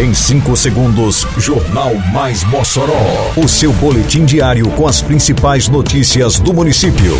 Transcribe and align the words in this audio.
Em 0.00 0.14
5 0.14 0.56
segundos, 0.56 1.26
Jornal 1.36 1.94
Mais 2.10 2.42
Mossoró. 2.44 3.34
O 3.36 3.46
seu 3.46 3.70
boletim 3.70 4.24
diário 4.24 4.66
com 4.70 4.88
as 4.88 5.02
principais 5.02 5.68
notícias 5.68 6.40
do 6.40 6.54
município. 6.54 7.14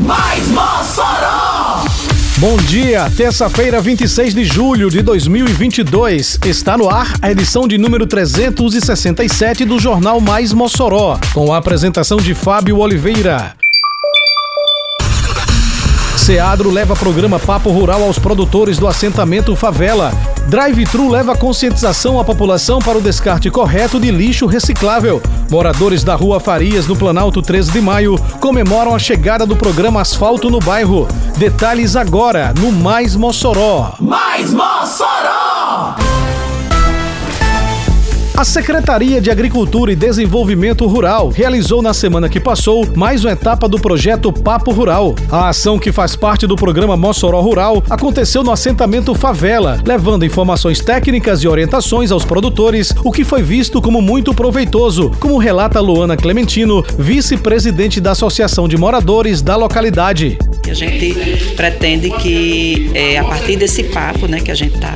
Mais 0.00 0.48
Mossoró! 0.48 1.84
Bom 2.38 2.56
dia, 2.56 3.08
terça-feira, 3.16 3.80
26 3.80 4.34
de 4.34 4.44
julho 4.44 4.90
de 4.90 5.00
2022. 5.00 6.40
Está 6.44 6.76
no 6.76 6.90
ar 6.90 7.14
a 7.22 7.30
edição 7.30 7.68
de 7.68 7.78
número 7.78 8.08
367 8.08 9.64
do 9.64 9.78
Jornal 9.78 10.20
Mais 10.20 10.52
Mossoró, 10.52 11.20
com 11.32 11.52
a 11.52 11.58
apresentação 11.58 12.16
de 12.16 12.34
Fábio 12.34 12.78
Oliveira. 12.78 13.54
Seadro 16.24 16.70
leva 16.70 16.96
programa 16.96 17.38
Papo 17.38 17.70
Rural 17.70 18.02
aos 18.02 18.18
produtores 18.18 18.78
do 18.78 18.88
assentamento 18.88 19.54
Favela. 19.54 20.10
Drive-Thru 20.48 21.10
leva 21.10 21.36
conscientização 21.36 22.18
à 22.18 22.24
população 22.24 22.78
para 22.78 22.96
o 22.96 23.02
descarte 23.02 23.50
correto 23.50 24.00
de 24.00 24.10
lixo 24.10 24.46
reciclável. 24.46 25.20
Moradores 25.50 26.02
da 26.02 26.14
Rua 26.14 26.40
Farias, 26.40 26.86
no 26.86 26.96
Planalto 26.96 27.42
13 27.42 27.72
de 27.72 27.80
Maio, 27.82 28.16
comemoram 28.40 28.94
a 28.94 28.98
chegada 28.98 29.44
do 29.44 29.54
programa 29.54 30.00
Asfalto 30.00 30.48
no 30.48 30.60
bairro. 30.60 31.06
Detalhes 31.36 31.94
agora 31.94 32.54
no 32.58 32.72
Mais 32.72 33.14
Mossoró. 33.14 33.92
Mais 34.00 34.50
Mossoró! 34.50 36.13
A 38.36 38.42
Secretaria 38.42 39.20
de 39.20 39.30
Agricultura 39.30 39.92
e 39.92 39.96
Desenvolvimento 39.96 40.88
Rural 40.88 41.28
realizou 41.28 41.80
na 41.80 41.94
semana 41.94 42.28
que 42.28 42.40
passou 42.40 42.84
mais 42.96 43.24
uma 43.24 43.30
etapa 43.30 43.68
do 43.68 43.78
projeto 43.78 44.32
Papo 44.32 44.72
Rural. 44.72 45.14
A 45.30 45.50
ação 45.50 45.78
que 45.78 45.92
faz 45.92 46.16
parte 46.16 46.44
do 46.44 46.56
programa 46.56 46.96
Mossoró 46.96 47.40
Rural 47.40 47.80
aconteceu 47.88 48.42
no 48.42 48.50
assentamento 48.50 49.14
Favela, 49.14 49.80
levando 49.86 50.24
informações 50.24 50.80
técnicas 50.80 51.44
e 51.44 51.48
orientações 51.48 52.10
aos 52.10 52.24
produtores, 52.24 52.92
o 53.04 53.12
que 53.12 53.22
foi 53.22 53.40
visto 53.40 53.80
como 53.80 54.02
muito 54.02 54.34
proveitoso, 54.34 55.12
como 55.20 55.38
relata 55.38 55.80
Luana 55.80 56.16
Clementino, 56.16 56.84
vice-presidente 56.98 58.00
da 58.00 58.10
Associação 58.10 58.66
de 58.66 58.76
Moradores 58.76 59.42
da 59.42 59.54
localidade. 59.54 60.38
A 60.68 60.74
gente 60.74 61.14
pretende 61.54 62.10
que, 62.10 62.90
é, 62.94 63.16
a 63.16 63.24
partir 63.24 63.54
desse 63.54 63.84
papo, 63.84 64.26
né, 64.26 64.40
que 64.40 64.50
a 64.50 64.54
gente 64.56 64.74
está 64.74 64.92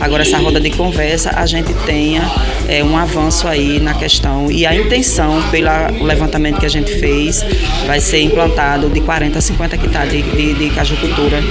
agora 0.00 0.22
essa 0.22 0.38
roda 0.38 0.58
de 0.58 0.70
conversa, 0.70 1.30
a 1.36 1.44
gente 1.44 1.74
tenha 1.84 2.22
é, 2.70 2.84
um 2.84 2.96
avanço 2.96 3.48
aí 3.48 3.80
na 3.80 3.92
questão 3.94 4.50
e 4.50 4.64
a 4.64 4.74
intenção 4.74 5.42
pelo 5.50 6.04
levantamento 6.04 6.60
que 6.60 6.66
a 6.66 6.70
gente 6.70 6.92
fez 6.92 7.44
vai 7.84 8.00
ser 8.00 8.20
implantado 8.20 8.88
de 8.88 9.00
40 9.00 9.36
a 9.36 9.42
50 9.42 9.74
hectares 9.74 10.12
de, 10.12 10.22
de, 10.22 10.54
de 10.54 10.70
cajucultura 10.70 11.42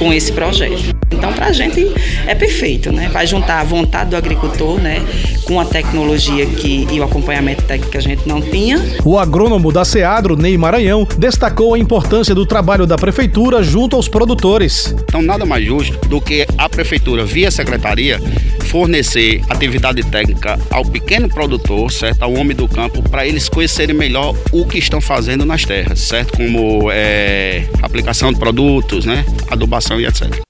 com 0.00 0.12
esse 0.12 0.32
projeto. 0.32 0.98
Então, 1.12 1.32
para 1.32 1.46
a 1.46 1.52
gente 1.52 1.90
é 2.26 2.34
perfeito, 2.34 2.92
né? 2.92 3.08
Vai 3.12 3.26
juntar 3.26 3.60
a 3.60 3.64
vontade 3.64 4.10
do 4.10 4.16
agricultor, 4.16 4.78
né, 4.78 5.02
com 5.44 5.58
a 5.58 5.64
tecnologia 5.64 6.44
que, 6.46 6.86
e 6.90 7.00
o 7.00 7.04
acompanhamento 7.04 7.62
técnico 7.64 7.90
que 7.90 7.98
a 7.98 8.02
gente 8.02 8.28
não 8.28 8.40
tinha. 8.40 8.80
O 9.04 9.18
agrônomo 9.18 9.72
da 9.72 9.84
Seadro, 9.84 10.36
Ney 10.36 10.56
Maranhão, 10.58 11.06
destacou 11.18 11.74
a 11.74 11.78
importância 11.78 12.34
do 12.34 12.44
trabalho 12.44 12.86
da 12.86 12.96
prefeitura 12.96 13.62
junto 13.62 13.96
aos 13.96 14.08
produtores. 14.08 14.94
Então, 15.08 15.22
nada 15.22 15.46
mais 15.46 15.64
justo 15.64 15.98
do 16.08 16.20
que 16.20 16.46
a 16.56 16.68
prefeitura, 16.68 17.24
via 17.24 17.50
secretaria, 17.50 18.20
fornecer 18.68 19.42
atividade 19.48 20.02
técnica 20.04 20.58
ao 20.70 20.84
pequeno 20.84 21.28
produtor, 21.28 21.90
certo? 21.90 22.22
Ao 22.22 22.32
homem 22.34 22.56
do 22.56 22.68
campo, 22.68 23.02
para 23.02 23.26
eles 23.26 23.48
conhecerem 23.48 23.94
melhor 23.94 24.36
o 24.52 24.66
que 24.66 24.78
estão 24.78 25.00
fazendo 25.00 25.44
nas 25.44 25.64
terras, 25.64 26.00
certo? 26.00 26.36
Como 26.36 26.90
é, 26.92 27.66
aplicação 27.82 28.32
de 28.32 28.38
produtos, 28.38 29.04
né? 29.04 29.24
Adubação 29.50 30.00
e 30.00 30.06
etc. 30.06 30.47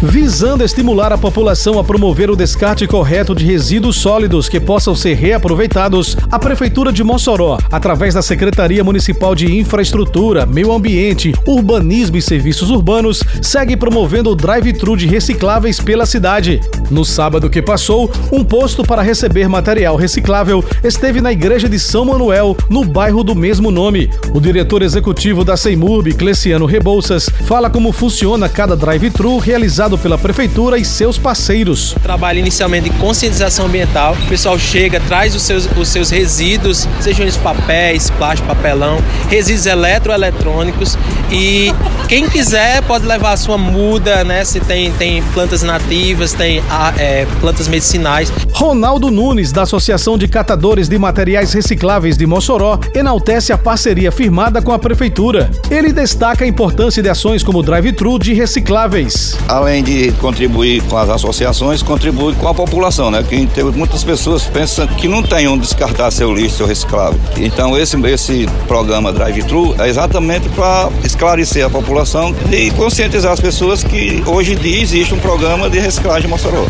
Visando 0.00 0.62
estimular 0.62 1.12
a 1.12 1.18
população 1.18 1.76
a 1.76 1.82
promover 1.82 2.30
o 2.30 2.36
descarte 2.36 2.86
correto 2.86 3.34
de 3.34 3.44
resíduos 3.44 3.96
sólidos 3.96 4.48
que 4.48 4.60
possam 4.60 4.94
ser 4.94 5.14
reaproveitados, 5.14 6.16
a 6.30 6.38
Prefeitura 6.38 6.92
de 6.92 7.02
Mossoró, 7.02 7.58
através 7.68 8.14
da 8.14 8.22
Secretaria 8.22 8.84
Municipal 8.84 9.34
de 9.34 9.58
Infraestrutura, 9.58 10.46
Meio 10.46 10.72
Ambiente, 10.72 11.34
Urbanismo 11.44 12.16
e 12.16 12.22
Serviços 12.22 12.70
Urbanos, 12.70 13.24
segue 13.42 13.76
promovendo 13.76 14.30
o 14.30 14.36
drive-thru 14.36 14.96
de 14.96 15.08
recicláveis 15.08 15.80
pela 15.80 16.06
cidade. 16.06 16.60
No 16.92 17.04
sábado 17.04 17.50
que 17.50 17.60
passou, 17.60 18.08
um 18.30 18.44
posto 18.44 18.84
para 18.84 19.02
receber 19.02 19.48
material 19.48 19.96
reciclável 19.96 20.64
esteve 20.84 21.20
na 21.20 21.32
Igreja 21.32 21.68
de 21.68 21.78
São 21.78 22.04
Manuel, 22.04 22.56
no 22.70 22.84
bairro 22.84 23.24
do 23.24 23.34
mesmo 23.34 23.68
nome. 23.68 24.08
O 24.32 24.40
diretor 24.40 24.82
executivo 24.82 25.44
da 25.44 25.56
Seimurb, 25.56 26.14
Cleciano 26.14 26.66
Rebouças, 26.66 27.28
fala 27.46 27.68
como 27.68 27.90
funciona 27.90 28.48
cada 28.48 28.76
drive-thru 28.76 29.38
realizado 29.38 29.87
pela 29.96 30.18
prefeitura 30.18 30.76
e 30.76 30.84
seus 30.84 31.16
parceiros. 31.16 31.94
Trabalho 32.02 32.40
inicialmente 32.40 32.90
de 32.90 32.96
conscientização 32.98 33.66
ambiental. 33.66 34.14
O 34.24 34.28
pessoal 34.28 34.58
chega, 34.58 35.00
traz 35.00 35.34
os 35.34 35.42
seus, 35.42 35.68
os 35.76 35.88
seus 35.88 36.10
resíduos, 36.10 36.86
sejam 37.00 37.24
eles 37.24 37.36
papéis, 37.36 38.10
plástico, 38.10 38.48
papelão, 38.48 38.98
resíduos 39.30 39.66
eletroeletrônicos 39.66 40.98
e 41.30 41.72
quem 42.08 42.28
quiser 42.28 42.82
pode 42.82 43.06
levar 43.06 43.32
a 43.32 43.36
sua 43.36 43.58
muda, 43.58 44.24
né? 44.24 44.44
Se 44.44 44.60
tem, 44.60 44.90
tem 44.92 45.22
plantas 45.34 45.62
nativas, 45.62 46.32
tem 46.32 46.62
é, 46.98 47.26
plantas 47.40 47.68
medicinais. 47.68 48.32
Ronaldo 48.52 49.10
Nunes, 49.10 49.52
da 49.52 49.62
Associação 49.62 50.16
de 50.16 50.26
Catadores 50.26 50.88
de 50.88 50.98
Materiais 50.98 51.52
Recicláveis 51.52 52.16
de 52.16 52.26
Mossoró, 52.26 52.80
enaltece 52.94 53.52
a 53.52 53.58
parceria 53.58 54.10
firmada 54.10 54.62
com 54.62 54.72
a 54.72 54.78
prefeitura. 54.78 55.50
Ele 55.70 55.92
destaca 55.92 56.44
a 56.44 56.48
importância 56.48 57.02
de 57.02 57.08
ações 57.08 57.42
como 57.42 57.58
o 57.58 57.62
drive-thru 57.62 58.18
de 58.18 58.32
recicláveis. 58.32 59.36
Além 59.46 59.77
além 59.78 59.82
de 59.82 60.12
contribuir 60.12 60.82
com 60.84 60.96
as 60.96 61.08
associações, 61.08 61.82
contribui 61.82 62.34
com 62.34 62.48
a 62.48 62.54
população, 62.54 63.10
né? 63.10 63.22
Que 63.22 63.46
muitas 63.76 64.02
pessoas 64.02 64.44
pensam 64.44 64.86
que 64.86 65.06
não 65.06 65.22
tem 65.22 65.46
onde 65.46 65.62
descartar 65.62 66.10
seu 66.10 66.32
lixo, 66.32 66.56
seu 66.56 66.66
reciclável. 66.66 67.18
Então 67.36 67.76
esse, 67.78 67.96
esse 68.06 68.48
programa 68.66 69.12
Drive 69.12 69.42
Thru 69.44 69.74
é 69.78 69.88
exatamente 69.88 70.48
para 70.50 70.88
esclarecer 71.04 71.64
a 71.64 71.70
população 71.70 72.34
e 72.50 72.70
conscientizar 72.72 73.32
as 73.32 73.40
pessoas 73.40 73.84
que 73.84 74.22
hoje 74.26 74.52
em 74.52 74.56
dia 74.56 74.80
existe 74.80 75.14
um 75.14 75.18
programa 75.18 75.68
de 75.70 75.78
reciclagem 75.78 76.26
em 76.26 76.30
Mossoró. 76.30 76.66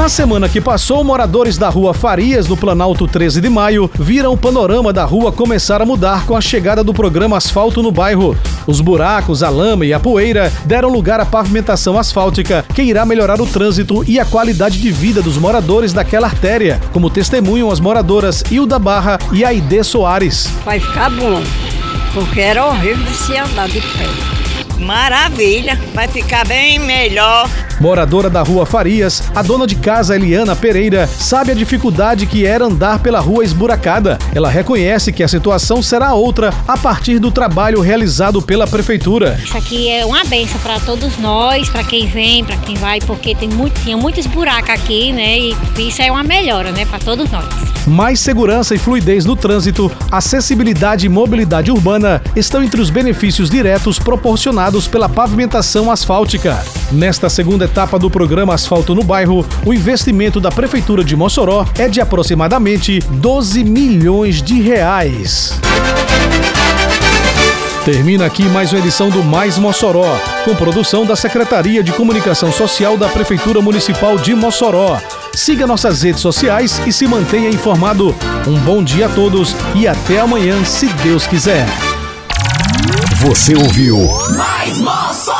Na 0.00 0.08
semana 0.08 0.48
que 0.48 0.62
passou, 0.62 1.04
moradores 1.04 1.58
da 1.58 1.68
rua 1.68 1.92
Farias, 1.92 2.48
no 2.48 2.56
Planalto 2.56 3.06
13 3.06 3.38
de 3.38 3.50
Maio, 3.50 3.90
viram 3.94 4.32
o 4.32 4.36
panorama 4.36 4.94
da 4.94 5.04
rua 5.04 5.30
começar 5.30 5.82
a 5.82 5.84
mudar 5.84 6.24
com 6.24 6.34
a 6.34 6.40
chegada 6.40 6.82
do 6.82 6.94
programa 6.94 7.36
Asfalto 7.36 7.82
no 7.82 7.92
bairro. 7.92 8.34
Os 8.66 8.80
buracos, 8.80 9.42
a 9.42 9.50
lama 9.50 9.84
e 9.84 9.92
a 9.92 10.00
poeira 10.00 10.50
deram 10.64 10.88
lugar 10.88 11.20
à 11.20 11.26
pavimentação 11.26 11.98
asfáltica, 11.98 12.64
que 12.74 12.80
irá 12.80 13.04
melhorar 13.04 13.42
o 13.42 13.46
trânsito 13.46 14.02
e 14.08 14.18
a 14.18 14.24
qualidade 14.24 14.80
de 14.80 14.90
vida 14.90 15.20
dos 15.20 15.36
moradores 15.36 15.92
daquela 15.92 16.28
artéria, 16.28 16.80
como 16.94 17.10
testemunham 17.10 17.70
as 17.70 17.78
moradoras 17.78 18.42
Hilda 18.50 18.78
Barra 18.78 19.18
e 19.34 19.44
Aide 19.44 19.84
Soares. 19.84 20.48
Vai 20.64 20.80
ficar 20.80 21.10
bom, 21.10 21.42
porque 22.14 22.40
era 22.40 22.64
horrível 22.64 23.12
se 23.12 23.36
andar 23.36 23.68
de 23.68 23.82
pé. 23.82 24.08
Maravilha, 24.78 25.78
vai 25.92 26.08
ficar 26.08 26.46
bem 26.46 26.78
melhor. 26.78 27.50
Moradora 27.80 28.28
da 28.28 28.42
rua 28.42 28.66
Farias, 28.66 29.22
a 29.34 29.40
dona 29.40 29.66
de 29.66 29.74
casa 29.74 30.14
Eliana 30.14 30.54
Pereira 30.54 31.06
sabe 31.06 31.50
a 31.50 31.54
dificuldade 31.54 32.26
que 32.26 32.44
era 32.44 32.66
andar 32.66 32.98
pela 32.98 33.20
rua 33.20 33.42
esburacada. 33.42 34.18
Ela 34.34 34.50
reconhece 34.50 35.10
que 35.14 35.22
a 35.22 35.28
situação 35.28 35.82
será 35.82 36.12
outra 36.12 36.52
a 36.68 36.76
partir 36.76 37.18
do 37.18 37.30
trabalho 37.30 37.80
realizado 37.80 38.42
pela 38.42 38.66
prefeitura. 38.66 39.40
Isso 39.42 39.56
aqui 39.56 39.88
é 39.88 40.04
uma 40.04 40.22
benção 40.24 40.60
para 40.60 40.78
todos 40.80 41.16
nós, 41.16 41.70
para 41.70 41.82
quem 41.82 42.06
vem, 42.06 42.44
para 42.44 42.58
quem 42.58 42.76
vai, 42.76 43.00
porque 43.00 43.34
tem 43.34 43.48
muito, 43.48 43.80
tinha 43.80 43.96
muitos 43.96 44.26
buracos 44.26 44.68
aqui, 44.68 45.10
né? 45.10 45.38
E 45.38 45.56
isso 45.78 46.02
é 46.02 46.12
uma 46.12 46.22
melhora, 46.22 46.72
né, 46.72 46.84
para 46.84 46.98
todos 46.98 47.30
nós. 47.30 47.46
Mais 47.86 48.20
segurança 48.20 48.74
e 48.74 48.78
fluidez 48.78 49.24
no 49.24 49.34
trânsito, 49.34 49.90
acessibilidade 50.12 51.06
e 51.06 51.08
mobilidade 51.08 51.70
urbana 51.70 52.22
estão 52.36 52.62
entre 52.62 52.78
os 52.78 52.90
benefícios 52.90 53.48
diretos 53.48 53.98
proporcionados 53.98 54.86
pela 54.86 55.08
pavimentação 55.08 55.90
asfáltica. 55.90 56.62
Nesta 56.92 57.30
segunda 57.30 57.69
etapa 57.70 58.00
do 58.00 58.10
programa 58.10 58.52
Asfalto 58.52 58.96
no 58.96 59.04
Bairro, 59.04 59.46
o 59.64 59.72
investimento 59.72 60.40
da 60.40 60.50
Prefeitura 60.50 61.04
de 61.04 61.14
Mossoró 61.14 61.64
é 61.78 61.88
de 61.88 62.00
aproximadamente 62.00 62.98
12 62.98 63.62
milhões 63.62 64.42
de 64.42 64.60
reais. 64.60 65.52
Termina 67.84 68.26
aqui 68.26 68.42
mais 68.42 68.72
uma 68.72 68.80
edição 68.80 69.08
do 69.08 69.22
Mais 69.22 69.56
Mossoró, 69.56 70.18
com 70.44 70.54
produção 70.56 71.06
da 71.06 71.14
Secretaria 71.14 71.80
de 71.80 71.92
Comunicação 71.92 72.52
Social 72.52 72.96
da 72.96 73.08
Prefeitura 73.08 73.62
Municipal 73.62 74.18
de 74.18 74.34
Mossoró. 74.34 75.00
Siga 75.32 75.64
nossas 75.64 76.02
redes 76.02 76.20
sociais 76.20 76.82
e 76.84 76.92
se 76.92 77.06
mantenha 77.06 77.48
informado. 77.48 78.14
Um 78.48 78.58
bom 78.58 78.82
dia 78.82 79.06
a 79.06 79.08
todos 79.08 79.54
e 79.76 79.86
até 79.86 80.18
amanhã, 80.18 80.64
se 80.64 80.86
Deus 81.04 81.24
quiser. 81.24 81.64
Você 83.20 83.54
ouviu 83.54 83.96
Mais 84.36 84.80
Mossoró! 84.80 85.39